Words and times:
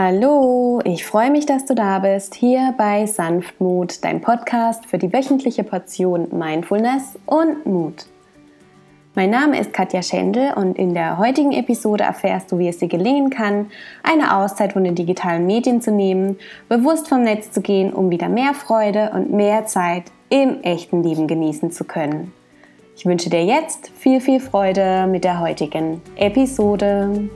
Hallo, 0.00 0.80
ich 0.84 1.04
freue 1.04 1.28
mich, 1.28 1.44
dass 1.44 1.64
du 1.64 1.74
da 1.74 1.98
bist, 1.98 2.36
hier 2.36 2.72
bei 2.78 3.04
Sanftmut, 3.06 4.04
dein 4.04 4.20
Podcast 4.20 4.86
für 4.86 4.96
die 4.96 5.12
wöchentliche 5.12 5.64
Portion 5.64 6.28
Mindfulness 6.30 7.18
und 7.26 7.66
Mut. 7.66 8.06
Mein 9.16 9.30
Name 9.30 9.58
ist 9.58 9.72
Katja 9.72 10.00
Schendel 10.04 10.52
und 10.54 10.78
in 10.78 10.94
der 10.94 11.18
heutigen 11.18 11.50
Episode 11.50 12.04
erfährst 12.04 12.52
du, 12.52 12.60
wie 12.60 12.68
es 12.68 12.78
dir 12.78 12.86
gelingen 12.86 13.30
kann, 13.30 13.72
eine 14.04 14.36
Auszeit 14.36 14.74
von 14.74 14.84
den 14.84 14.94
digitalen 14.94 15.46
Medien 15.46 15.80
zu 15.80 15.90
nehmen, 15.90 16.38
bewusst 16.68 17.08
vom 17.08 17.24
Netz 17.24 17.50
zu 17.50 17.60
gehen, 17.60 17.92
um 17.92 18.08
wieder 18.08 18.28
mehr 18.28 18.54
Freude 18.54 19.10
und 19.12 19.32
mehr 19.32 19.66
Zeit 19.66 20.04
im 20.30 20.62
echten 20.62 21.02
Leben 21.02 21.26
genießen 21.26 21.72
zu 21.72 21.82
können. 21.82 22.32
Ich 22.94 23.04
wünsche 23.04 23.30
dir 23.30 23.44
jetzt 23.44 23.90
viel, 23.96 24.20
viel 24.20 24.38
Freude 24.38 25.08
mit 25.08 25.24
der 25.24 25.40
heutigen 25.40 26.00
Episode. 26.14 27.28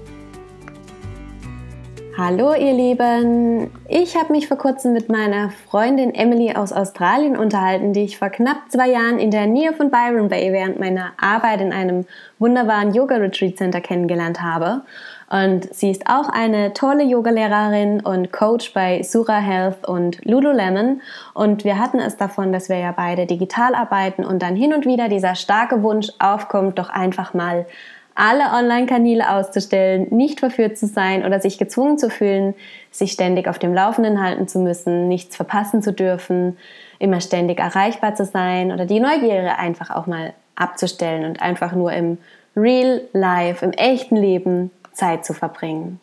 Hallo 2.25 2.55
ihr 2.55 2.73
Lieben, 2.73 3.69
ich 3.89 4.17
habe 4.17 4.33
mich 4.33 4.47
vor 4.47 4.57
kurzem 4.57 4.93
mit 4.93 5.09
meiner 5.09 5.51
Freundin 5.51 6.15
Emily 6.15 6.55
aus 6.55 6.73
Australien 6.73 7.37
unterhalten, 7.37 7.93
die 7.93 8.05
ich 8.05 8.17
vor 8.17 8.31
knapp 8.31 8.59
zwei 8.69 8.91
Jahren 8.91 9.19
in 9.19 9.33
der 9.33 9.49
Nähe 9.49 9.73
von 9.73 9.91
Byron 9.91 10.29
Bay 10.29 10.53
während 10.53 10.79
meiner 10.79 11.15
Arbeit 11.21 11.61
in 11.61 11.73
einem 11.73 12.07
wunderbaren 12.39 12.95
Yoga 12.95 13.17
Retreat 13.17 13.57
Center 13.57 13.81
kennengelernt 13.81 14.41
habe. 14.41 14.83
Und 15.31 15.75
sie 15.75 15.91
ist 15.91 16.07
auch 16.07 16.29
eine 16.29 16.73
tolle 16.75 17.03
Yogalehrerin 17.03 18.03
und 18.03 18.31
Coach 18.31 18.73
bei 18.73 19.03
Sura 19.03 19.41
Health 19.41 19.89
und 19.89 20.25
Lululemon. 20.25 21.01
Und 21.35 21.65
wir 21.65 21.81
hatten 21.81 21.99
es 21.99 22.19
davon, 22.19 22.53
dass 22.53 22.69
wir 22.69 22.79
ja 22.79 22.93
beide 22.97 23.27
digital 23.27 23.75
arbeiten 23.75 24.25
und 24.25 24.43
dann 24.43 24.55
hin 24.55 24.73
und 24.73 24.87
wieder 24.87 25.09
dieser 25.09 25.35
starke 25.35 25.83
Wunsch 25.83 26.13
aufkommt, 26.21 26.79
doch 26.79 26.89
einfach 26.89 27.35
mal 27.35 27.67
alle 28.15 28.45
Online-Kanäle 28.53 29.31
auszustellen, 29.31 30.07
nicht 30.11 30.41
verführt 30.41 30.77
zu 30.77 30.87
sein 30.87 31.25
oder 31.25 31.41
sich 31.41 31.59
gezwungen 31.59 31.99
zu 31.99 32.11
fühlen, 32.11 32.55
sich 32.91 33.13
ständig 33.13 33.49
auf 33.49 33.59
dem 33.59 33.75
Laufenden 33.75 34.23
halten 34.23 34.49
zu 34.49 34.59
müssen, 34.59 35.09
nichts 35.09 35.37
verpassen 35.37 35.83
zu 35.83 35.93
dürfen, 35.93 36.57
immer 36.99 37.21
ständig 37.21 37.59
erreichbar 37.59 38.15
zu 38.15 38.25
sein 38.25 38.73
oder 38.73 38.87
die 38.87 39.01
Neugierde 39.01 39.59
einfach 39.59 39.91
auch 39.91 40.07
mal 40.07 40.35
abzustellen 40.55 41.25
und 41.25 41.43
einfach 41.43 41.73
nur 41.73 41.93
im 41.93 42.19
Real 42.57 43.01
Life, 43.13 43.65
im 43.65 43.73
echten 43.73 44.17
Leben 44.17 44.71
Zeit 44.93 45.25
zu 45.25 45.33
verbringen. 45.33 46.01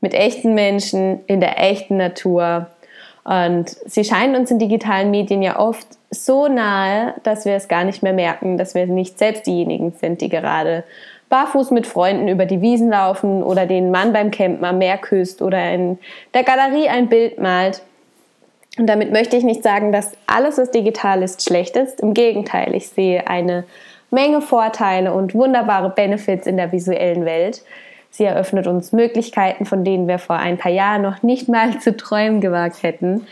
Mit 0.00 0.14
echten 0.14 0.54
Menschen, 0.54 1.20
in 1.26 1.40
der 1.40 1.58
echten 1.58 1.98
Natur. 1.98 2.68
Und 3.24 3.76
sie 3.86 4.04
scheinen 4.04 4.36
uns 4.36 4.50
in 4.50 4.58
digitalen 4.58 5.10
Medien 5.10 5.42
ja 5.42 5.58
oft 5.58 5.86
so 6.10 6.48
nahe, 6.48 7.14
dass 7.22 7.44
wir 7.44 7.54
es 7.54 7.68
gar 7.68 7.84
nicht 7.84 8.02
mehr 8.02 8.12
merken, 8.12 8.56
dass 8.56 8.74
wir 8.74 8.86
nicht 8.86 9.18
selbst 9.18 9.46
diejenigen 9.46 9.92
sind, 9.92 10.20
die 10.20 10.28
gerade 10.28 10.84
barfuß 11.28 11.70
mit 11.70 11.86
Freunden 11.86 12.28
über 12.28 12.44
die 12.44 12.60
Wiesen 12.60 12.90
laufen 12.90 13.42
oder 13.42 13.66
den 13.66 13.90
Mann 13.90 14.12
beim 14.12 14.30
Campen 14.30 14.64
am 14.64 14.78
Meer 14.78 14.98
küsst 14.98 15.42
oder 15.42 15.72
in 15.72 15.98
der 16.34 16.42
Galerie 16.42 16.88
ein 16.88 17.08
Bild 17.08 17.38
malt. 17.38 17.82
Und 18.78 18.86
damit 18.86 19.12
möchte 19.12 19.36
ich 19.36 19.44
nicht 19.44 19.62
sagen, 19.62 19.92
dass 19.92 20.12
alles, 20.26 20.58
was 20.58 20.70
digital 20.70 21.22
ist, 21.22 21.42
schlecht 21.42 21.76
ist. 21.76 22.00
Im 22.00 22.14
Gegenteil, 22.14 22.74
ich 22.74 22.88
sehe 22.88 23.28
eine 23.28 23.64
Menge 24.10 24.40
Vorteile 24.40 25.14
und 25.14 25.34
wunderbare 25.34 25.90
Benefits 25.90 26.46
in 26.46 26.56
der 26.56 26.72
visuellen 26.72 27.24
Welt. 27.24 27.62
Sie 28.10 28.24
eröffnet 28.24 28.66
uns 28.66 28.92
Möglichkeiten, 28.92 29.64
von 29.66 29.84
denen 29.84 30.08
wir 30.08 30.18
vor 30.18 30.36
ein 30.36 30.58
paar 30.58 30.72
Jahren 30.72 31.02
noch 31.02 31.22
nicht 31.22 31.48
mal 31.48 31.78
zu 31.78 31.96
träumen 31.96 32.40
gewagt 32.40 32.82
hätten. 32.82 33.26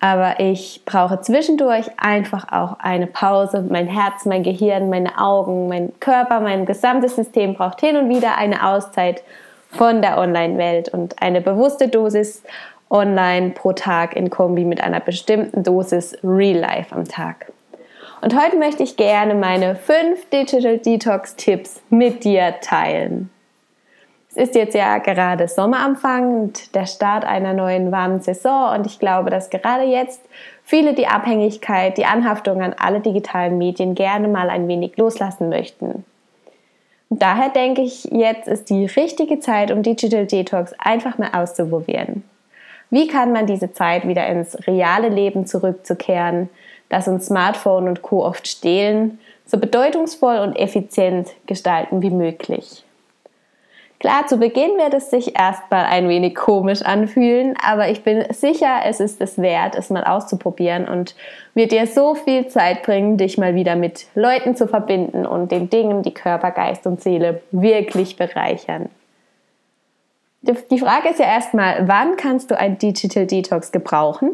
Aber 0.00 0.38
ich 0.38 0.82
brauche 0.84 1.20
zwischendurch 1.20 1.86
einfach 1.96 2.52
auch 2.52 2.78
eine 2.78 3.06
Pause. 3.06 3.64
Mein 3.68 3.88
Herz, 3.88 4.26
mein 4.26 4.42
Gehirn, 4.42 4.90
meine 4.90 5.18
Augen, 5.18 5.68
mein 5.68 5.92
Körper, 5.98 6.40
mein 6.40 6.66
gesamtes 6.66 7.16
System 7.16 7.54
braucht 7.54 7.80
hin 7.80 7.96
und 7.96 8.08
wieder 8.08 8.36
eine 8.36 8.66
Auszeit 8.66 9.22
von 9.70 10.00
der 10.00 10.18
Online-Welt 10.18 10.88
und 10.90 11.20
eine 11.20 11.40
bewusste 11.40 11.88
Dosis 11.88 12.42
Online 12.90 13.50
pro 13.50 13.72
Tag 13.72 14.16
in 14.16 14.30
Kombi 14.30 14.64
mit 14.64 14.82
einer 14.82 15.00
bestimmten 15.00 15.62
Dosis 15.62 16.16
Real 16.22 16.58
Life 16.58 16.94
am 16.94 17.06
Tag. 17.06 17.52
Und 18.22 18.40
heute 18.40 18.56
möchte 18.56 18.82
ich 18.82 18.96
gerne 18.96 19.34
meine 19.34 19.76
fünf 19.76 20.28
Digital 20.30 20.78
Detox 20.78 21.36
Tipps 21.36 21.82
mit 21.90 22.24
dir 22.24 22.54
teilen 22.60 23.30
ist 24.38 24.54
jetzt 24.54 24.74
ja 24.74 24.98
gerade 24.98 25.48
Sommeranfang 25.48 26.42
und 26.42 26.74
der 26.74 26.86
Start 26.86 27.24
einer 27.24 27.54
neuen 27.54 27.90
warmen 27.90 28.20
Saison 28.20 28.74
und 28.74 28.86
ich 28.86 28.98
glaube, 28.98 29.30
dass 29.30 29.50
gerade 29.50 29.82
jetzt 29.82 30.20
viele 30.62 30.94
die 30.94 31.08
Abhängigkeit, 31.08 31.98
die 31.98 32.04
Anhaftung 32.04 32.62
an 32.62 32.74
alle 32.78 33.00
digitalen 33.00 33.58
Medien 33.58 33.96
gerne 33.96 34.28
mal 34.28 34.48
ein 34.48 34.68
wenig 34.68 34.96
loslassen 34.96 35.48
möchten. 35.48 36.04
Und 37.08 37.22
daher 37.22 37.48
denke 37.48 37.82
ich, 37.82 38.04
jetzt 38.04 38.46
ist 38.46 38.70
die 38.70 38.86
richtige 38.86 39.40
Zeit, 39.40 39.72
um 39.72 39.82
Digital 39.82 40.26
Detox 40.26 40.72
einfach 40.78 41.18
mal 41.18 41.30
auszuprobieren. 41.32 42.22
Wie 42.90 43.08
kann 43.08 43.32
man 43.32 43.46
diese 43.46 43.72
Zeit 43.72 44.06
wieder 44.06 44.26
ins 44.28 44.56
reale 44.66 45.08
Leben 45.08 45.46
zurückzukehren, 45.46 46.48
das 46.88 47.08
uns 47.08 47.26
Smartphone 47.26 47.88
und 47.88 48.02
Co. 48.02 48.24
oft 48.24 48.46
stehlen, 48.46 49.18
so 49.46 49.58
bedeutungsvoll 49.58 50.38
und 50.38 50.54
effizient 50.56 51.28
gestalten 51.46 52.02
wie 52.02 52.10
möglich? 52.10 52.84
Klar, 54.00 54.28
zu 54.28 54.36
Beginn 54.36 54.76
wird 54.78 54.94
es 54.94 55.10
sich 55.10 55.36
erstmal 55.36 55.86
ein 55.86 56.08
wenig 56.08 56.36
komisch 56.36 56.82
anfühlen, 56.82 57.56
aber 57.60 57.88
ich 57.88 58.04
bin 58.04 58.24
sicher, 58.32 58.82
es 58.84 59.00
ist 59.00 59.20
es 59.20 59.38
wert, 59.38 59.74
es 59.74 59.90
mal 59.90 60.04
auszuprobieren 60.04 60.86
und 60.86 61.16
wird 61.54 61.72
dir 61.72 61.86
so 61.88 62.14
viel 62.14 62.46
Zeit 62.46 62.84
bringen, 62.84 63.16
dich 63.16 63.38
mal 63.38 63.56
wieder 63.56 63.74
mit 63.74 64.06
Leuten 64.14 64.54
zu 64.54 64.68
verbinden 64.68 65.26
und 65.26 65.50
den 65.50 65.68
Dingen, 65.68 66.02
die 66.04 66.14
Körper, 66.14 66.52
Geist 66.52 66.86
und 66.86 67.02
Seele 67.02 67.42
wirklich 67.50 68.16
bereichern. 68.16 68.88
Die 70.42 70.78
Frage 70.78 71.08
ist 71.08 71.18
ja 71.18 71.26
erstmal, 71.26 71.88
wann 71.88 72.16
kannst 72.16 72.52
du 72.52 72.58
ein 72.58 72.78
Digital 72.78 73.26
Detox 73.26 73.72
gebrauchen? 73.72 74.30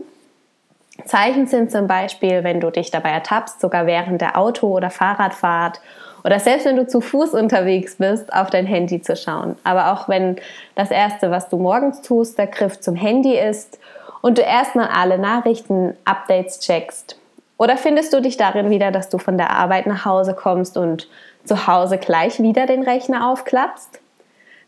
Zeichen 1.07 1.47
sind 1.47 1.73
zum 1.73 1.87
Beispiel, 1.87 2.45
wenn 2.45 2.61
du 2.61 2.71
dich 2.71 2.91
dabei 2.91 3.11
ertappst, 3.11 3.61
sogar 3.61 3.87
während 3.87 4.21
der 4.21 4.39
Auto- 4.39 4.69
oder 4.69 4.91
Fahrradfahrt 4.91 5.81
oder 6.25 6.41
selbst 6.41 6.65
wenn 6.65 6.77
du 6.77 6.87
zu 6.87 7.03
Fuß 7.03 7.35
unterwegs 7.35 7.97
bist, 7.97 8.33
auf 8.33 8.49
dein 8.49 8.67
Handy 8.67 9.03
zu 9.03 9.15
schauen. 9.15 9.57
Aber 9.63 9.93
auch 9.93 10.09
wenn 10.09 10.37
das 10.75 10.91
Erste, 10.91 11.31
was 11.31 11.51
du 11.51 11.59
morgens 11.59 12.01
tust, 12.01 12.39
der 12.39 12.47
Griff 12.47 12.81
zum 12.81 12.97
Handy 12.97 13.39
ist 13.39 13.79
und 14.23 14.39
du 14.39 14.43
erstmal 14.43 14.89
alle 14.89 15.19
Nachrichten, 15.19 15.95
Updates 16.07 16.61
checkst. 16.61 17.19
Oder 17.59 17.77
findest 17.77 18.13
du 18.15 18.23
dich 18.23 18.39
darin 18.39 18.71
wieder, 18.71 18.91
dass 18.91 19.11
du 19.11 19.19
von 19.19 19.37
der 19.37 19.51
Arbeit 19.51 19.87
nach 19.87 20.07
Hause 20.07 20.35
kommst 20.35 20.79
und 20.79 21.09
zu 21.45 21.67
Hause 21.67 21.99
gleich 21.99 22.41
wieder 22.41 22.67
den 22.67 22.83
Rechner 22.83 23.31
aufklappst? 23.31 24.01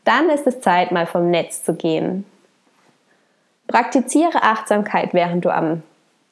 Dann 0.05 0.28
ist 0.28 0.47
es 0.47 0.61
Zeit, 0.61 0.93
mal 0.93 1.06
vom 1.06 1.31
Netz 1.31 1.65
zu 1.65 1.75
gehen. 1.75 2.27
Praktiziere 3.66 4.43
Achtsamkeit, 4.43 5.15
während 5.15 5.45
du, 5.45 5.50
am, 5.53 5.83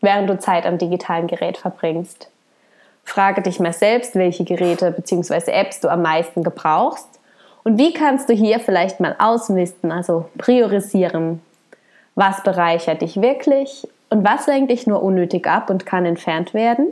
während 0.00 0.28
du 0.28 0.38
Zeit 0.38 0.66
am 0.66 0.78
digitalen 0.78 1.26
Gerät 1.26 1.56
verbringst. 1.56 2.28
Frage 3.04 3.42
dich 3.42 3.60
mal 3.60 3.72
selbst, 3.72 4.14
welche 4.14 4.44
Geräte 4.44 4.90
bzw. 4.90 5.50
Apps 5.50 5.80
du 5.80 5.88
am 5.88 6.02
meisten 6.02 6.42
gebrauchst 6.42 7.08
und 7.62 7.78
wie 7.78 7.92
kannst 7.92 8.28
du 8.28 8.34
hier 8.34 8.60
vielleicht 8.60 9.00
mal 9.00 9.16
ausmisten, 9.18 9.92
also 9.92 10.28
priorisieren. 10.38 11.40
Was 12.14 12.42
bereichert 12.42 13.02
dich 13.02 13.20
wirklich 13.20 13.88
und 14.10 14.24
was 14.24 14.46
lenkt 14.46 14.70
dich 14.70 14.86
nur 14.86 15.02
unnötig 15.02 15.46
ab 15.46 15.70
und 15.70 15.86
kann 15.86 16.06
entfernt 16.06 16.54
werden? 16.54 16.88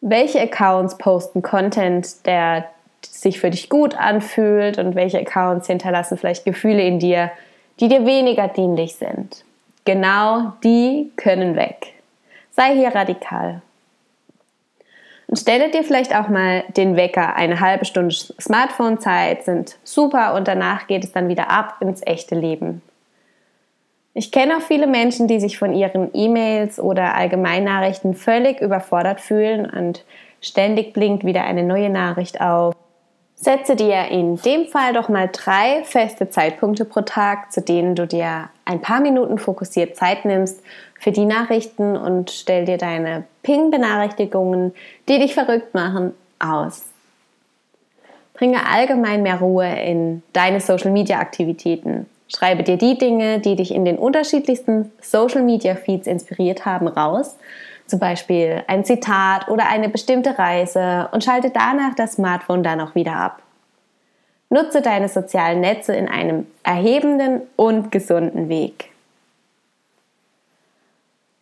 Welche 0.00 0.40
Accounts 0.40 0.98
posten 0.98 1.42
Content, 1.42 2.26
der 2.26 2.66
sich 3.04 3.40
für 3.40 3.50
dich 3.50 3.68
gut 3.68 3.96
anfühlt 3.96 4.78
und 4.78 4.94
welche 4.94 5.18
Accounts 5.18 5.68
hinterlassen 5.68 6.18
vielleicht 6.18 6.44
Gefühle 6.44 6.82
in 6.82 6.98
dir, 6.98 7.30
die 7.80 7.88
dir 7.88 8.04
weniger 8.06 8.48
dienlich 8.48 8.96
sind? 8.96 9.44
Genau 9.84 10.52
die 10.64 11.12
können 11.16 11.56
weg. 11.56 11.94
Sei 12.50 12.74
hier 12.74 12.94
radikal. 12.94 13.62
Und 15.28 15.38
stelle 15.38 15.70
dir 15.70 15.82
vielleicht 15.82 16.14
auch 16.14 16.28
mal 16.28 16.62
den 16.76 16.96
Wecker. 16.96 17.34
Eine 17.34 17.60
halbe 17.60 17.84
Stunde 17.84 18.14
Smartphone-Zeit 18.14 19.44
sind 19.44 19.76
super 19.82 20.34
und 20.34 20.46
danach 20.46 20.86
geht 20.86 21.04
es 21.04 21.12
dann 21.12 21.28
wieder 21.28 21.50
ab 21.50 21.76
ins 21.80 22.00
echte 22.06 22.34
Leben. 22.36 22.82
Ich 24.14 24.32
kenne 24.32 24.56
auch 24.56 24.62
viele 24.62 24.86
Menschen, 24.86 25.28
die 25.28 25.40
sich 25.40 25.58
von 25.58 25.74
ihren 25.74 26.10
E-Mails 26.14 26.80
oder 26.80 27.14
Allgemeinnachrichten 27.14 28.14
völlig 28.14 28.60
überfordert 28.60 29.20
fühlen 29.20 29.68
und 29.68 30.04
ständig 30.40 30.94
blinkt 30.94 31.24
wieder 31.26 31.44
eine 31.44 31.64
neue 31.64 31.90
Nachricht 31.90 32.40
auf. 32.40 32.74
Setze 33.34 33.76
dir 33.76 34.06
in 34.08 34.36
dem 34.36 34.66
Fall 34.68 34.94
doch 34.94 35.10
mal 35.10 35.28
drei 35.30 35.84
feste 35.84 36.30
Zeitpunkte 36.30 36.86
pro 36.86 37.02
Tag, 37.02 37.52
zu 37.52 37.60
denen 37.60 37.94
du 37.94 38.06
dir 38.06 38.48
ein 38.64 38.80
paar 38.80 39.00
Minuten 39.00 39.36
fokussiert 39.36 39.96
Zeit 39.96 40.24
nimmst 40.24 40.62
für 40.98 41.12
die 41.12 41.24
Nachrichten 41.24 41.96
und 41.96 42.30
stell 42.30 42.64
dir 42.64 42.78
deine 42.78 43.24
Ping-Benachrichtigungen, 43.42 44.74
die 45.08 45.18
dich 45.18 45.34
verrückt 45.34 45.74
machen, 45.74 46.12
aus. 46.38 46.84
Bringe 48.34 48.68
allgemein 48.68 49.22
mehr 49.22 49.40
Ruhe 49.40 49.68
in 49.80 50.22
deine 50.32 50.60
Social-Media-Aktivitäten. 50.60 52.06
Schreibe 52.28 52.62
dir 52.62 52.76
die 52.76 52.98
Dinge, 52.98 53.40
die 53.40 53.56
dich 53.56 53.74
in 53.74 53.84
den 53.84 53.98
unterschiedlichsten 53.98 54.92
Social-Media-Feeds 55.00 56.06
inspiriert 56.06 56.66
haben, 56.66 56.88
raus 56.88 57.36
zum 57.86 58.00
Beispiel 58.00 58.64
ein 58.66 58.84
Zitat 58.84 59.48
oder 59.48 59.68
eine 59.68 59.88
bestimmte 59.88 60.38
Reise 60.38 61.08
und 61.12 61.24
schalte 61.24 61.50
danach 61.50 61.94
das 61.94 62.14
Smartphone 62.14 62.62
dann 62.62 62.80
auch 62.80 62.94
wieder 62.94 63.14
ab. 63.14 63.42
Nutze 64.48 64.82
deine 64.82 65.08
sozialen 65.08 65.60
Netze 65.60 65.94
in 65.94 66.08
einem 66.08 66.46
erhebenden 66.62 67.42
und 67.56 67.90
gesunden 67.90 68.48
Weg. 68.48 68.90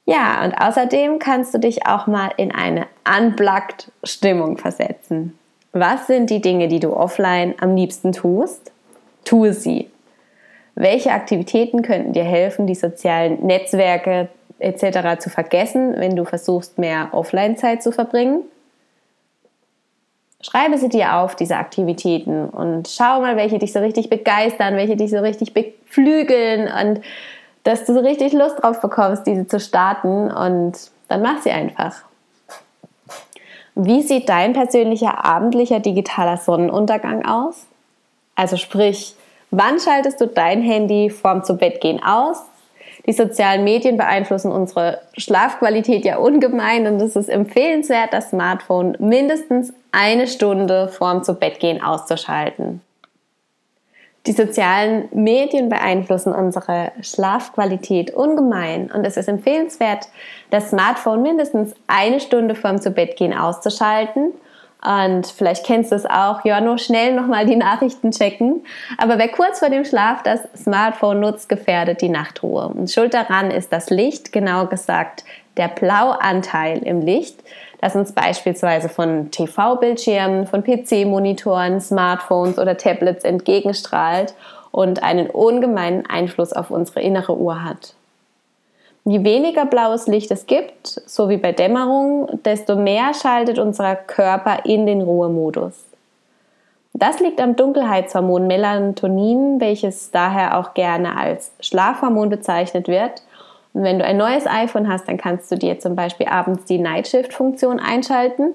Ja, 0.07 0.45
und 0.45 0.55
außerdem 0.55 1.19
kannst 1.19 1.55
du 1.55 1.59
dich 1.59 1.87
auch 1.87 2.07
mal 2.07 2.31
in 2.37 2.53
eine 2.53 2.87
unplugged 3.09 3.91
Stimmung 4.03 4.59
versetzen. 4.59 5.39
Was 5.73 6.07
sind 6.07 6.31
die 6.31 6.41
Dinge, 6.41 6.69
die 6.69 6.81
du 6.81 6.95
offline 6.95 7.55
am 7.61 7.75
liebsten 7.75 8.13
tust? 8.13 8.71
Tue 9.25 9.53
sie. 9.53 9.91
Welche 10.75 11.13
Aktivitäten 11.13 11.83
könnten 11.83 12.13
dir 12.13 12.25
helfen, 12.25 12.67
die 12.67 12.75
sozialen 12.75 13.45
Netzwerke 13.45 14.29
etc. 14.59 15.21
zu 15.21 15.31
vergessen, 15.31 15.95
wenn 15.97 16.17
du 16.17 16.25
versuchst, 16.25 16.79
mehr 16.79 17.09
Offline-Zeit 17.13 17.83
zu 17.83 17.91
verbringen? 17.91 18.43
Schreibe 20.43 20.77
sie 20.77 20.91
dir 20.91 21.15
auf, 21.15 21.37
diese 21.37 21.57
Aktivitäten, 21.57 22.51
und 22.51 22.89
schau 22.89 23.21
mal, 23.21 23.37
welche 23.37 23.59
dich 23.59 23.73
so 23.73 23.79
richtig 23.79 24.11
begeistern, 24.11 24.77
welche 24.77 24.97
dich 24.97 25.11
so 25.11 25.19
richtig 25.19 25.55
beflügeln 25.55 26.69
und 26.69 27.01
dass 27.65 27.85
du 27.85 27.95
so 27.95 28.01
richtig 28.01 28.33
Lust 28.33 28.63
drauf 28.63 28.81
bekommst, 28.81 29.27
diese 29.27 29.47
zu 29.47 29.59
starten 29.59 30.31
und 30.31 30.75
dann 31.09 31.23
mach 31.23 31.43
sie 31.43 31.51
einfach. 31.51 32.03
Wie 33.75 34.03
sieht 34.03 34.29
dein 34.29 34.53
persönlicher 34.53 35.25
abendlicher 35.25 35.81
digitaler 35.81 36.37
Sonnenuntergang 36.37 37.25
aus? 37.25 37.67
Also 38.37 38.57
sprich, 38.57 39.17
wann 39.51 39.81
schaltest 39.81 40.21
du 40.21 40.27
dein 40.27 40.63
Handy 40.63 41.11
vorm 41.11 41.43
zu 41.43 41.57
Bett 41.57 41.81
gehen 41.81 42.03
aus? 42.03 42.43
Die 43.07 43.13
sozialen 43.13 43.65
Medien 43.65 43.97
beeinflussen 43.97 44.51
unsere 44.51 45.01
Schlafqualität 45.19 46.05
ja 46.05 46.17
ungemein 46.17 46.87
und 46.87 47.01
es 47.01 47.17
ist 47.17 47.29
empfehlenswert, 47.29 48.13
das 48.13 48.31
Smartphone 48.31 48.97
mindestens 48.99 49.73
eine 49.93 50.27
Stunde 50.27 50.89
vorm 50.89 51.23
zu 51.23 51.35
Bett 51.35 51.61
gehen 51.61 51.83
auszuschalten. 51.83 52.81
Die 54.27 54.33
sozialen 54.33 55.09
Medien 55.13 55.69
beeinflussen 55.69 56.33
unsere 56.33 56.93
Schlafqualität 57.03 58.11
ungemein 58.15 58.91
und 58.91 59.07
es 59.07 59.19
ist 59.19 59.29
empfehlenswert, 59.29 60.09
das 60.51 60.71
Smartphone 60.71 61.23
mindestens 61.23 61.75
eine 61.87 62.21
Stunde 62.21 62.55
vorm 62.55 62.81
Zubettgehen 62.81 63.35
auszuschalten. 63.35 64.33
Und 64.83 65.27
vielleicht 65.27 65.65
kennst 65.65 65.93
du 65.93 65.97
es 65.97 66.05
auch, 66.05 66.45
ja, 66.45 66.61
nur 66.61 66.77
schnell 66.77 67.15
nochmal 67.15 67.47
die 67.47 67.57
Nachrichten 67.57 68.11
checken. 68.11 68.65
Aber 68.99 69.17
wer 69.17 69.29
kurz 69.29 69.61
vor 69.61 69.71
dem 69.71 69.87
Schlaf 69.87 70.23
das 70.23 70.41
Smartphone 70.55 71.21
nutzt, 71.21 71.49
gefährdet 71.49 72.03
die 72.03 72.11
Nachtruhe. 72.11 72.69
Und 72.69 72.91
schuld 72.91 73.15
daran 73.15 73.51
ist 73.51 73.73
das 73.73 73.89
Licht, 73.89 74.31
genau 74.31 74.67
gesagt 74.67 75.25
der 75.57 75.69
Blauanteil 75.69 76.79
im 76.79 77.01
Licht 77.01 77.39
das 77.85 77.97
uns 77.97 78.13
beispielsweise 78.13 78.89
von 78.89 79.31
TV-Bildschirmen, 79.31 80.47
von 80.47 80.65
PC-Monitoren, 80.65 81.83
Smartphones 81.83 82.59
oder 82.59 82.79
Tablets 82.79 83.25
entgegenstrahlt 83.25 84.33
und 84.71 85.03
einen 85.03 85.29
ungemeinen 85.29 86.07
Einfluss 86.07 86.55
auf 86.55 86.71
unsere 86.71 87.03
innere 87.03 87.37
Uhr 87.37 87.63
hat. 87.63 87.93
Je 89.05 89.23
weniger 89.23 89.67
blaues 89.67 90.07
Licht 90.07 90.31
es 90.31 90.47
gibt, 90.47 90.87
so 91.05 91.29
wie 91.29 91.37
bei 91.37 91.53
Dämmerung, 91.53 92.41
desto 92.43 92.75
mehr 92.75 93.13
schaltet 93.13 93.59
unser 93.59 93.97
Körper 93.97 94.65
in 94.65 94.87
den 94.87 95.03
Ruhemodus. 95.03 95.75
Das 96.95 97.21
liegt 97.21 97.39
am 97.39 97.55
Dunkelheitshormon 97.55 98.47
Melatonin, 98.47 99.61
welches 99.61 100.11
daher 100.11 100.59
auch 100.59 100.73
gerne 100.73 101.19
als 101.19 101.53
Schlafhormon 101.61 102.31
bezeichnet 102.31 102.89
wird 102.89 103.21
und 103.75 103.83
wenn 103.83 103.99
du 103.99 104.05
ein 104.05 104.17
neues 104.17 104.47
iPhone 104.47 104.89
hast, 104.89 105.09
dann 105.09 105.19
kannst 105.19 105.51
du 105.51 105.57
dir 105.57 105.81
zum 105.81 105.97
Beispiel 105.97 106.29
abends 106.29 106.65
die 106.65 106.79
Night 106.79 107.09
Shift 107.09 107.35
Funktion 107.35 107.81
einschalten. 107.81 108.55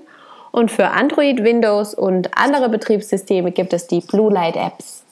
Und 0.51 0.71
für 0.71 0.87
Android, 0.87 1.43
Windows 1.43 1.93
und 1.93 2.35
andere 2.35 2.69
Betriebssysteme 2.69 3.51
gibt 3.51 3.73
es 3.73 3.85
die 3.85 3.99
Blue 3.99 4.33
Light 4.33 4.55
Apps. 4.55 5.03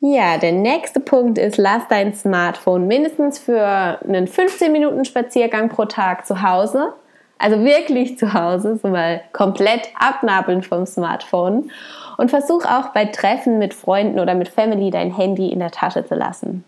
Ja, 0.00 0.36
der 0.36 0.52
nächste 0.52 1.00
Punkt 1.00 1.38
ist, 1.38 1.56
lass 1.56 1.82
dein 1.88 2.14
Smartphone 2.14 2.86
mindestens 2.86 3.38
für 3.38 3.98
einen 4.06 4.28
15 4.28 4.70
Minuten 4.70 5.04
Spaziergang 5.06 5.70
pro 5.70 5.86
Tag 5.86 6.26
zu 6.26 6.42
Hause, 6.42 6.92
also 7.38 7.64
wirklich 7.64 8.18
zu 8.18 8.32
Hause, 8.32 8.78
so 8.82 8.88
mal 8.88 9.20
komplett 9.32 9.88
abnabeln 9.98 10.62
vom 10.62 10.86
Smartphone 10.86 11.70
und 12.16 12.30
versuch 12.30 12.64
auch 12.64 12.88
bei 12.88 13.06
Treffen 13.06 13.58
mit 13.58 13.74
Freunden 13.74 14.18
oder 14.20 14.34
mit 14.34 14.48
Family 14.48 14.90
dein 14.90 15.14
Handy 15.14 15.48
in 15.48 15.58
der 15.58 15.70
Tasche 15.70 16.04
zu 16.06 16.14
lassen. 16.14 16.64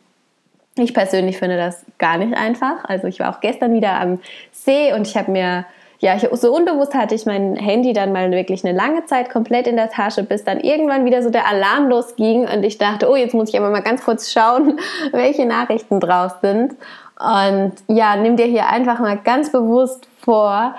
Ich 0.77 0.95
persönlich 0.95 1.39
finde 1.39 1.57
das 1.57 1.85
gar 1.99 2.19
nicht 2.19 2.37
einfach. 2.37 2.85
Also 2.85 3.07
ich 3.09 3.19
war 3.19 3.35
auch 3.35 3.41
gestern 3.41 3.73
wieder 3.73 4.01
am 4.01 4.21
See 4.53 4.93
und 4.93 5.07
ich 5.07 5.17
habe 5.17 5.31
mir, 5.31 5.65
ja, 5.99 6.15
ich, 6.15 6.29
so 6.33 6.55
unbewusst 6.55 6.95
hatte 6.95 7.15
ich 7.15 7.27
mein 7.27 7.57
Handy 7.57 7.93
dann 7.93 8.13
mal 8.13 8.31
wirklich 8.31 8.65
eine 8.65 8.77
lange 8.77 9.05
Zeit 9.07 9.31
komplett 9.31 9.67
in 9.67 9.77
der 9.77 9.91
Tasche, 9.91 10.23
bis 10.23 10.45
dann 10.45 10.61
irgendwann 10.61 11.05
wieder 11.05 11.23
so 11.23 11.31
der 11.31 11.49
Alarm 11.49 11.89
losging 11.89 12.47
und 12.47 12.63
ich 12.63 12.79
dachte, 12.79 13.11
oh, 13.11 13.17
jetzt 13.17 13.35
muss 13.35 13.49
ich 13.49 13.59
aber 13.59 13.71
mal 13.71 13.83
ganz 13.83 14.05
kurz 14.05 14.31
schauen, 14.31 14.79
welche 15.13 15.47
Nachrichten 15.47 15.99
drauf 15.99 16.37
sind. 16.43 16.77
Und 17.19 17.73
ja, 17.89 18.17
nimm 18.17 18.37
dir 18.37 18.47
hier 18.47 18.69
einfach 18.69 19.01
mal 19.01 19.19
ganz 19.19 19.51
bewusst 19.51 20.09
vor, 20.21 20.75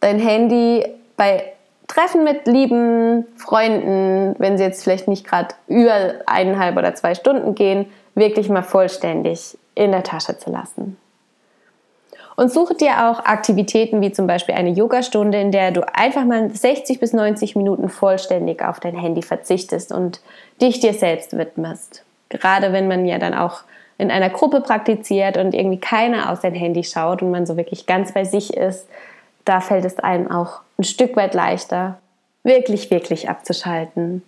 dein 0.00 0.18
Handy 0.18 0.84
bei 1.16 1.52
Treffen 1.86 2.24
mit 2.24 2.46
lieben 2.46 3.26
Freunden, 3.36 4.34
wenn 4.38 4.58
sie 4.58 4.64
jetzt 4.64 4.82
vielleicht 4.82 5.08
nicht 5.08 5.26
gerade 5.26 5.54
über 5.68 5.92
eineinhalb 6.26 6.76
oder 6.76 6.94
zwei 6.94 7.14
Stunden 7.14 7.54
gehen, 7.54 7.86
wirklich 8.14 8.48
mal 8.48 8.62
vollständig 8.62 9.56
in 9.74 9.92
der 9.92 10.02
Tasche 10.02 10.36
zu 10.38 10.50
lassen. 10.50 10.96
Und 12.36 12.52
suche 12.52 12.74
dir 12.74 13.08
auch 13.08 13.24
Aktivitäten 13.24 14.00
wie 14.00 14.12
zum 14.12 14.28
Beispiel 14.28 14.54
eine 14.54 14.70
Yogastunde, 14.70 15.40
in 15.40 15.50
der 15.50 15.72
du 15.72 15.82
einfach 15.92 16.24
mal 16.24 16.50
60 16.50 17.00
bis 17.00 17.12
90 17.12 17.56
Minuten 17.56 17.88
vollständig 17.88 18.62
auf 18.62 18.78
dein 18.78 18.94
Handy 18.94 19.22
verzichtest 19.22 19.90
und 19.90 20.20
dich 20.60 20.78
dir 20.78 20.94
selbst 20.94 21.36
widmest. 21.36 22.04
Gerade 22.28 22.72
wenn 22.72 22.86
man 22.86 23.06
ja 23.06 23.18
dann 23.18 23.34
auch 23.34 23.62
in 23.98 24.12
einer 24.12 24.30
Gruppe 24.30 24.60
praktiziert 24.60 25.36
und 25.36 25.54
irgendwie 25.54 25.80
keiner 25.80 26.30
auf 26.30 26.40
sein 26.40 26.54
Handy 26.54 26.84
schaut 26.84 27.20
und 27.20 27.30
man 27.30 27.46
so 27.46 27.56
wirklich 27.56 27.86
ganz 27.86 28.12
bei 28.12 28.24
sich 28.24 28.56
ist, 28.56 28.88
da 29.44 29.60
fällt 29.60 29.84
es 29.84 29.98
einem 29.98 30.30
auch 30.30 30.60
ein 30.78 30.84
Stück 30.84 31.16
weit 31.16 31.34
leichter, 31.34 31.98
wirklich, 32.44 32.90
wirklich 32.90 33.28
abzuschalten. 33.28 34.22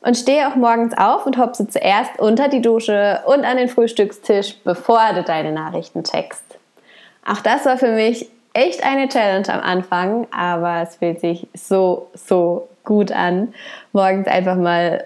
Und 0.00 0.16
stehe 0.16 0.48
auch 0.48 0.56
morgens 0.56 0.96
auf 0.96 1.26
und 1.26 1.38
hopse 1.38 1.68
zuerst 1.68 2.18
unter 2.18 2.48
die 2.48 2.62
Dusche 2.62 3.22
und 3.26 3.44
an 3.44 3.56
den 3.56 3.68
Frühstückstisch, 3.68 4.56
bevor 4.64 5.12
du 5.14 5.22
deine 5.22 5.52
Nachrichten 5.52 6.04
checkst. 6.04 6.44
Auch 7.24 7.40
das 7.40 7.64
war 7.64 7.76
für 7.76 7.90
mich 7.90 8.28
echt 8.52 8.84
eine 8.84 9.08
Challenge 9.08 9.48
am 9.52 9.60
Anfang, 9.60 10.26
aber 10.30 10.82
es 10.82 10.96
fühlt 10.96 11.20
sich 11.20 11.46
so, 11.54 12.08
so 12.14 12.68
gut 12.84 13.12
an, 13.12 13.52
morgens 13.92 14.28
einfach 14.28 14.56
mal 14.56 15.04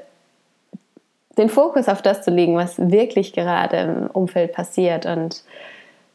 den 1.39 1.49
Fokus 1.49 1.89
auf 1.89 2.03
das 2.03 2.23
zu 2.23 2.31
legen, 2.31 2.57
was 2.57 2.79
wirklich 2.79 3.33
gerade 3.33 3.77
im 3.77 4.07
Umfeld 4.11 4.53
passiert 4.53 5.07
und 5.07 5.43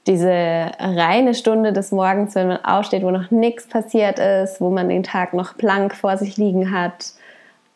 diese 0.08 0.72
reine 0.80 1.34
Stunde 1.34 1.74
des 1.74 1.92
Morgens, 1.92 2.36
wenn 2.36 2.48
man 2.48 2.64
aufsteht, 2.64 3.04
wo 3.04 3.10
noch 3.10 3.32
nichts 3.32 3.68
passiert 3.68 4.20
ist, 4.20 4.62
wo 4.62 4.70
man 4.70 4.90
den 4.90 5.04
Tag 5.04 5.34
noch 5.34 5.54
blank 5.54 5.96
vor 5.96 6.18
sich 6.18 6.38
liegen 6.38 6.72
hat, 6.72 7.14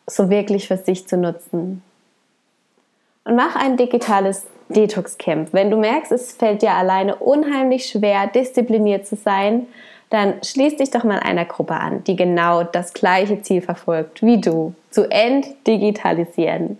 so 0.06 0.30
wirklich 0.30 0.68
für 0.68 0.76
sich 0.76 1.08
zu 1.08 1.16
nutzen. 1.16 1.82
Und 3.24 3.36
mach 3.36 3.56
ein 3.56 3.76
digitales 3.76 4.46
Detox-Camp. 4.68 5.52
Wenn 5.52 5.70
du 5.70 5.76
merkst, 5.76 6.12
es 6.12 6.32
fällt 6.32 6.62
dir 6.62 6.72
alleine 6.72 7.16
unheimlich 7.16 7.86
schwer, 7.86 8.28
diszipliniert 8.28 9.06
zu 9.06 9.16
sein, 9.16 9.66
dann 10.10 10.42
schließ 10.42 10.76
dich 10.76 10.90
doch 10.90 11.04
mal 11.04 11.20
einer 11.20 11.44
Gruppe 11.44 11.74
an, 11.74 12.02
die 12.04 12.16
genau 12.16 12.64
das 12.64 12.92
gleiche 12.92 13.42
Ziel 13.42 13.60
verfolgt 13.60 14.22
wie 14.22 14.40
du, 14.40 14.74
zu 14.90 15.10
entdigitalisieren. 15.10 16.78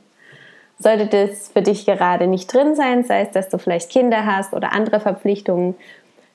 Sollte 0.81 1.07
das 1.07 1.49
für 1.49 1.63
dich 1.63 1.87
gerade 1.87 2.27
nicht 2.27 2.53
drin 2.53 2.75
sein, 2.75 3.05
sei 3.05 3.21
es, 3.21 3.31
dass 3.31 3.49
du 3.51 3.59
vielleicht 3.59 3.91
Kinder 3.91 4.27
hast 4.27 4.55
oder 4.55 4.73
andere 4.73 4.99
Verpflichtungen, 4.99 5.77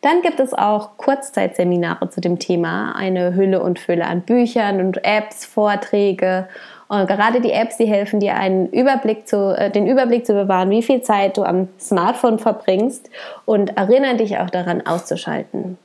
dann 0.05 0.21
gibt 0.21 0.39
es 0.39 0.53
auch 0.53 0.97
Kurzzeitseminare 0.97 2.11
zu 2.11 2.21
dem 2.21 2.37
Thema, 2.37 2.95
eine 2.95 3.33
Hülle 3.33 3.59
und 3.63 3.79
Fülle 3.79 4.05
an 4.05 4.21
Büchern 4.21 4.79
und 4.79 5.03
Apps, 5.03 5.45
Vorträge. 5.45 6.47
Und 6.87 7.07
gerade 7.07 7.41
die 7.41 7.51
Apps, 7.51 7.77
die 7.77 7.87
helfen 7.87 8.19
dir, 8.19 8.35
einen 8.35 8.69
Überblick 8.69 9.27
zu, 9.27 9.57
äh, 9.57 9.71
den 9.71 9.87
Überblick 9.87 10.27
zu 10.27 10.33
bewahren, 10.33 10.69
wie 10.69 10.83
viel 10.83 11.01
Zeit 11.01 11.37
du 11.37 11.43
am 11.43 11.69
Smartphone 11.79 12.37
verbringst 12.37 13.09
und 13.45 13.75
erinnern 13.77 14.19
dich 14.19 14.37
auch 14.37 14.51
daran 14.51 14.85
auszuschalten. 14.85 15.79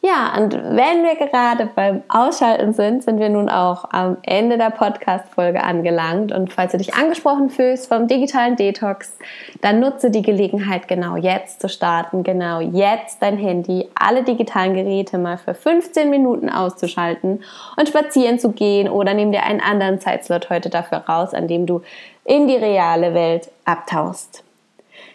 Ja, 0.00 0.32
und 0.36 0.52
wenn 0.54 1.02
wir 1.02 1.16
gerade 1.16 1.66
beim 1.66 2.04
Ausschalten 2.08 2.72
sind, 2.72 3.02
sind 3.02 3.18
wir 3.18 3.28
nun 3.28 3.48
auch 3.48 3.84
am 3.90 4.16
Ende 4.22 4.56
der 4.56 4.70
Podcast-Folge 4.70 5.64
angelangt. 5.64 6.30
Und 6.30 6.52
falls 6.52 6.70
du 6.70 6.78
dich 6.78 6.94
angesprochen 6.94 7.50
fühlst 7.50 7.88
vom 7.88 8.06
digitalen 8.06 8.54
Detox, 8.54 9.18
dann 9.60 9.80
nutze 9.80 10.12
die 10.12 10.22
Gelegenheit, 10.22 10.86
genau 10.86 11.16
jetzt 11.16 11.60
zu 11.60 11.68
starten, 11.68 12.22
genau 12.22 12.60
jetzt 12.60 13.20
dein 13.22 13.36
Handy, 13.36 13.88
alle 13.96 14.22
digitalen 14.22 14.74
Geräte 14.74 15.18
mal 15.18 15.36
für 15.36 15.54
15 15.54 16.10
Minuten 16.10 16.48
auszuschalten 16.48 17.42
und 17.76 17.88
spazieren 17.88 18.38
zu 18.38 18.52
gehen 18.52 18.88
oder 18.88 19.14
nimm 19.14 19.32
dir 19.32 19.42
einen 19.42 19.60
anderen 19.60 19.98
Zeitslot 19.98 20.48
heute 20.48 20.70
dafür 20.70 20.98
raus, 20.98 21.34
an 21.34 21.48
dem 21.48 21.66
du 21.66 21.82
in 22.24 22.46
die 22.46 22.56
reale 22.56 23.14
Welt 23.14 23.50
abtauchst. 23.64 24.44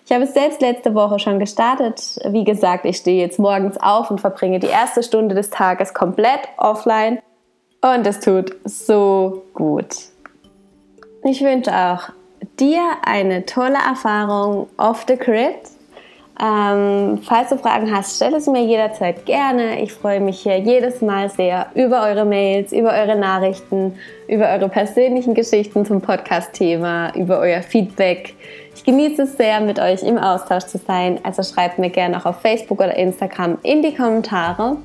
Ich 0.06 0.12
habe 0.12 0.26
es 0.26 0.34
selbst 0.34 0.62
letzte 0.62 0.94
Woche 0.96 1.18
schon 1.20 1.40
gestartet. 1.40 2.20
Wie 2.30 2.44
gesagt, 2.44 2.86
ich 2.86 2.98
stehe 2.98 3.22
jetzt 3.22 3.40
morgens 3.40 3.78
auf 3.78 4.12
und 4.12 4.20
verbringe 4.20 4.60
die 4.60 4.68
erste 4.68 5.02
Stunde 5.02 5.34
des 5.34 5.50
Tages 5.50 5.94
komplett 5.94 6.42
offline. 6.58 7.20
Und 7.82 8.06
es 8.06 8.20
tut 8.20 8.56
so 8.66 9.44
gut. 9.54 9.96
Ich 11.24 11.42
wünsche 11.42 11.72
auch 11.72 12.10
dir 12.60 12.82
eine 13.06 13.46
tolle 13.46 13.78
Erfahrung 13.78 14.68
off 14.78 15.06
the 15.08 15.16
grid. 15.16 15.56
Ähm, 16.42 17.20
falls 17.22 17.50
du 17.50 17.58
Fragen 17.58 17.96
hast, 17.96 18.16
stell 18.16 18.34
es 18.34 18.48
mir 18.48 18.64
jederzeit 18.64 19.26
gerne. 19.26 19.82
Ich 19.82 19.94
freue 19.94 20.20
mich 20.20 20.40
hier 20.40 20.58
jedes 20.58 21.02
Mal 21.02 21.30
sehr 21.30 21.68
über 21.76 22.04
eure 22.04 22.26
Mails, 22.26 22.72
über 22.72 22.92
eure 22.92 23.16
Nachrichten, 23.16 23.96
über 24.28 24.50
eure 24.50 24.68
persönlichen 24.68 25.36
Geschichten 25.36 25.86
zum 25.86 26.02
Podcast-Thema, 26.02 27.16
über 27.16 27.40
euer 27.40 27.62
Feedback. 27.62 28.34
Ich 28.76 28.84
genieße 28.84 29.24
es 29.24 29.38
sehr, 29.38 29.62
mit 29.62 29.80
euch 29.80 30.04
im 30.04 30.18
Austausch 30.18 30.66
zu 30.66 30.78
sein. 30.78 31.20
Also 31.24 31.44
schreibt 31.44 31.80
mir 31.80 31.90
gerne 31.90 32.18
auch 32.18 32.26
auf 32.26 32.42
Facebook 32.42 32.80
oder 32.80 32.96
Instagram 32.96 33.58
in 33.64 33.82
die 33.82 33.94
Kommentare. 33.96 34.78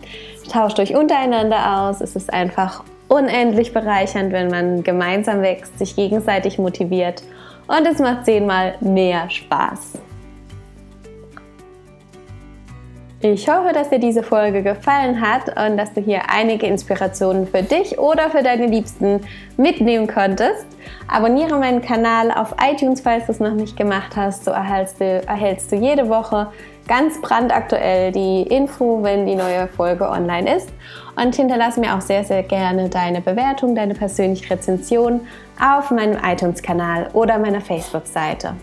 Tauscht 0.52 0.78
euch 0.78 0.94
untereinander 0.94 1.80
aus. 1.80 2.00
Es 2.00 2.14
ist 2.16 2.32
einfach 2.32 2.84
unendlich 3.08 3.72
bereichernd, 3.72 4.32
wenn 4.32 4.48
man 4.48 4.82
gemeinsam 4.82 5.42
wächst, 5.42 5.78
sich 5.78 5.96
gegenseitig 5.96 6.58
motiviert 6.58 7.22
und 7.68 7.86
es 7.86 7.98
macht 7.98 8.24
zehnmal 8.24 8.74
mehr 8.80 9.28
Spaß. 9.28 9.98
Ich 13.20 13.48
hoffe, 13.48 13.72
dass 13.74 13.90
dir 13.90 13.98
diese 13.98 14.22
Folge 14.22 14.62
gefallen 14.62 15.20
hat 15.20 15.48
und 15.48 15.76
dass 15.76 15.92
du 15.92 16.00
hier 16.00 16.30
einige 16.30 16.66
Inspirationen 16.66 17.48
für 17.48 17.64
dich 17.64 17.98
oder 17.98 18.30
für 18.30 18.44
deine 18.44 18.66
Liebsten 18.66 19.22
mitnehmen 19.56 20.06
konntest. 20.06 20.64
Abonniere 21.08 21.58
meinen 21.58 21.82
Kanal 21.82 22.30
auf 22.30 22.54
iTunes, 22.62 23.00
falls 23.00 23.26
du 23.26 23.32
es 23.32 23.40
noch 23.40 23.54
nicht 23.54 23.76
gemacht 23.76 24.14
hast. 24.14 24.44
So 24.44 24.52
erhältst 24.52 25.00
du, 25.00 25.04
erhältst 25.04 25.72
du 25.72 25.76
jede 25.76 26.08
Woche 26.08 26.52
ganz 26.86 27.20
brandaktuell 27.20 28.12
die 28.12 28.42
Info, 28.42 29.02
wenn 29.02 29.26
die 29.26 29.34
neue 29.34 29.66
Folge 29.66 30.08
online 30.08 30.54
ist. 30.54 30.68
Und 31.16 31.34
hinterlass 31.34 31.76
mir 31.76 31.96
auch 31.96 32.00
sehr, 32.00 32.22
sehr 32.22 32.44
gerne 32.44 32.88
deine 32.88 33.20
Bewertung, 33.20 33.74
deine 33.74 33.94
persönliche 33.94 34.48
Rezension 34.48 35.22
auf 35.60 35.90
meinem 35.90 36.18
iTunes-Kanal 36.24 37.10
oder 37.14 37.36
meiner 37.40 37.60
Facebook-Seite. 37.60 38.54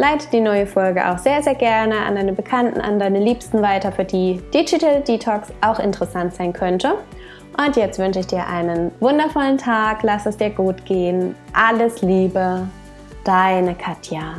Leite 0.00 0.28
die 0.32 0.40
neue 0.40 0.66
Folge 0.66 1.06
auch 1.10 1.18
sehr, 1.18 1.42
sehr 1.42 1.54
gerne 1.54 1.98
an 2.06 2.14
deine 2.14 2.32
Bekannten, 2.32 2.80
an 2.80 2.98
deine 2.98 3.18
Liebsten 3.18 3.60
weiter, 3.60 3.92
für 3.92 4.06
die 4.06 4.40
Digital 4.54 5.02
Detox 5.02 5.48
auch 5.60 5.78
interessant 5.78 6.34
sein 6.34 6.54
könnte. 6.54 6.94
Und 7.62 7.76
jetzt 7.76 7.98
wünsche 7.98 8.20
ich 8.20 8.26
dir 8.26 8.46
einen 8.46 8.92
wundervollen 9.00 9.58
Tag, 9.58 10.02
lass 10.02 10.24
es 10.24 10.38
dir 10.38 10.48
gut 10.48 10.86
gehen. 10.86 11.34
Alles 11.52 12.00
Liebe, 12.00 12.66
deine 13.24 13.74
Katja. 13.74 14.36